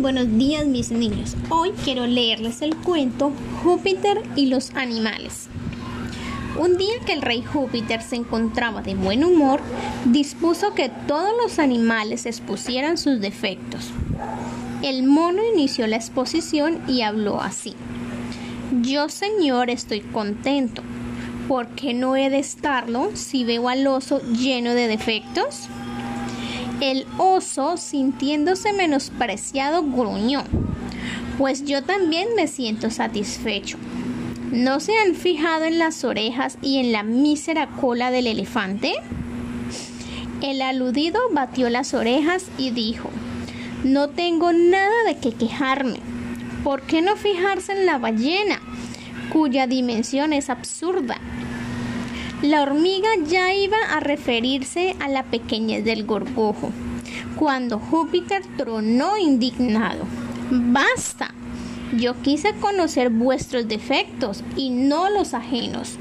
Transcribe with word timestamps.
buenos 0.00 0.38
días 0.38 0.64
mis 0.64 0.92
niños. 0.92 1.34
Hoy 1.48 1.72
quiero 1.84 2.06
leerles 2.06 2.62
el 2.62 2.76
cuento 2.76 3.32
Júpiter 3.62 4.22
y 4.36 4.46
los 4.46 4.70
animales. 4.76 5.48
Un 6.56 6.76
día 6.76 6.94
que 7.04 7.12
el 7.12 7.22
rey 7.22 7.42
Júpiter 7.42 8.00
se 8.02 8.16
encontraba 8.16 8.80
de 8.80 8.94
buen 8.94 9.24
humor, 9.24 9.60
dispuso 10.04 10.72
que 10.74 10.88
todos 11.08 11.32
los 11.42 11.58
animales 11.58 12.26
expusieran 12.26 12.96
sus 12.96 13.20
defectos. 13.20 13.90
El 14.82 15.02
mono 15.02 15.42
inició 15.52 15.86
la 15.88 15.96
exposición 15.96 16.80
y 16.86 17.02
habló 17.02 17.40
así. 17.40 17.74
Yo, 18.82 19.08
señor, 19.08 19.68
estoy 19.68 20.00
contento. 20.00 20.82
¿Por 21.48 21.66
qué 21.68 21.92
no 21.92 22.14
he 22.14 22.30
de 22.30 22.38
estarlo 22.38 23.10
si 23.14 23.44
veo 23.44 23.68
al 23.68 23.86
oso 23.86 24.20
lleno 24.32 24.74
de 24.74 24.86
defectos? 24.86 25.68
El 26.80 27.06
oso, 27.18 27.76
sintiéndose 27.76 28.72
menospreciado, 28.72 29.82
gruñó. 29.82 30.44
Pues 31.36 31.64
yo 31.64 31.82
también 31.82 32.28
me 32.36 32.46
siento 32.46 32.90
satisfecho. 32.90 33.78
¿No 34.52 34.78
se 34.78 34.96
han 34.96 35.14
fijado 35.14 35.64
en 35.64 35.78
las 35.78 36.04
orejas 36.04 36.56
y 36.62 36.78
en 36.78 36.92
la 36.92 37.02
mísera 37.02 37.66
cola 37.80 38.10
del 38.10 38.28
elefante? 38.28 38.94
El 40.40 40.62
aludido 40.62 41.20
batió 41.32 41.68
las 41.68 41.94
orejas 41.94 42.46
y 42.56 42.70
dijo, 42.70 43.10
no 43.82 44.08
tengo 44.10 44.52
nada 44.52 45.04
de 45.06 45.18
qué 45.18 45.32
quejarme. 45.32 45.98
¿Por 46.62 46.82
qué 46.82 47.02
no 47.02 47.16
fijarse 47.16 47.72
en 47.72 47.86
la 47.86 47.98
ballena, 47.98 48.60
cuya 49.32 49.66
dimensión 49.66 50.32
es 50.32 50.48
absurda? 50.48 51.16
La 52.42 52.62
hormiga 52.62 53.08
ya 53.26 53.52
iba 53.52 53.78
a 53.90 53.98
referirse 53.98 54.94
a 55.00 55.08
la 55.08 55.24
pequeñez 55.24 55.84
del 55.84 56.06
gorgojo, 56.06 56.70
cuando 57.36 57.80
Júpiter 57.80 58.44
tronó 58.56 59.18
indignado. 59.18 60.04
¡Basta! 60.48 61.34
Yo 61.96 62.14
quise 62.22 62.52
conocer 62.60 63.10
vuestros 63.10 63.66
defectos 63.66 64.44
y 64.54 64.70
no 64.70 65.10
los 65.10 65.34
ajenos. 65.34 65.96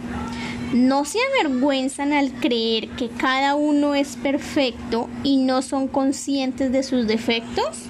¿No 0.73 1.05
se 1.05 1.17
avergüenzan 1.33 2.13
al 2.13 2.31
creer 2.33 2.89
que 2.89 3.09
cada 3.09 3.55
uno 3.55 3.95
es 3.95 4.15
perfecto 4.15 5.09
y 5.23 5.37
no 5.37 5.63
son 5.63 5.87
conscientes 5.87 6.71
de 6.71 6.83
sus 6.83 7.07
defectos? 7.07 7.85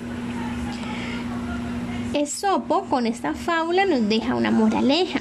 Esopo 2.13 2.85
con 2.85 3.07
esta 3.07 3.33
fábula 3.33 3.85
nos 3.85 4.07
deja 4.07 4.35
una 4.35 4.51
moraleja. 4.51 5.19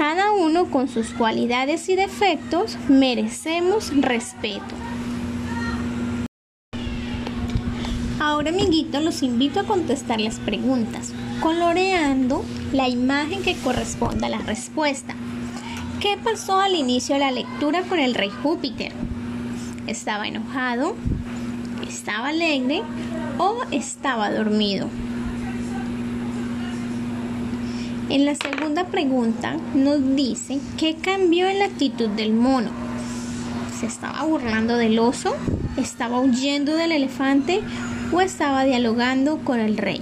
Cada 0.00 0.32
uno 0.32 0.70
con 0.70 0.88
sus 0.88 1.08
cualidades 1.08 1.86
y 1.90 1.94
defectos 1.94 2.78
merecemos 2.88 3.92
respeto. 3.94 4.74
Ahora, 8.18 8.48
amiguitos, 8.48 9.04
los 9.04 9.22
invito 9.22 9.60
a 9.60 9.64
contestar 9.64 10.18
las 10.18 10.38
preguntas, 10.38 11.12
coloreando 11.42 12.42
la 12.72 12.88
imagen 12.88 13.42
que 13.42 13.54
corresponda 13.56 14.28
a 14.28 14.30
la 14.30 14.38
respuesta. 14.38 15.14
¿Qué 16.00 16.16
pasó 16.16 16.58
al 16.58 16.76
inicio 16.76 17.16
de 17.16 17.20
la 17.20 17.30
lectura 17.30 17.82
con 17.82 17.98
el 17.98 18.14
rey 18.14 18.30
Júpiter? 18.30 18.92
¿Estaba 19.86 20.26
enojado? 20.26 20.96
¿Estaba 21.86 22.28
alegre? 22.28 22.80
¿O 23.36 23.64
estaba 23.70 24.30
dormido? 24.30 24.88
En 28.10 28.24
la 28.24 28.34
segunda 28.34 28.86
pregunta 28.86 29.56
nos 29.72 30.16
dice 30.16 30.58
qué 30.76 30.96
cambió 30.96 31.46
en 31.46 31.60
la 31.60 31.66
actitud 31.66 32.08
del 32.08 32.32
mono. 32.32 32.70
¿Se 33.78 33.86
estaba 33.86 34.24
burlando 34.24 34.76
del 34.76 34.98
oso? 34.98 35.36
¿Estaba 35.76 36.18
huyendo 36.18 36.74
del 36.74 36.90
elefante? 36.90 37.60
¿O 38.12 38.20
estaba 38.20 38.64
dialogando 38.64 39.38
con 39.44 39.60
el 39.60 39.78
rey? 39.78 40.00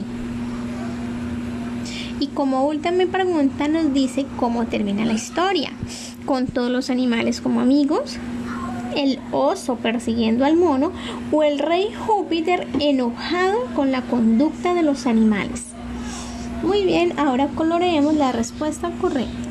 Y 2.18 2.28
como 2.28 2.66
última 2.66 3.04
pregunta 3.12 3.68
nos 3.68 3.92
dice 3.92 4.24
cómo 4.38 4.64
termina 4.64 5.04
la 5.04 5.12
historia, 5.12 5.72
con 6.24 6.46
todos 6.46 6.70
los 6.70 6.88
animales 6.88 7.42
como 7.42 7.60
amigos, 7.60 8.16
el 8.96 9.18
oso 9.32 9.76
persiguiendo 9.76 10.46
al 10.46 10.56
mono 10.56 10.92
o 11.30 11.42
el 11.42 11.58
rey 11.58 11.90
Júpiter 12.06 12.66
enojado 12.80 13.66
con 13.76 13.92
la 13.92 14.00
conducta 14.00 14.72
de 14.72 14.82
los 14.82 15.06
animales. 15.06 15.77
Muy 16.62 16.84
bien, 16.84 17.18
ahora 17.18 17.48
coloreemos 17.54 18.14
la 18.14 18.32
respuesta 18.32 18.90
correcta. 19.00 19.47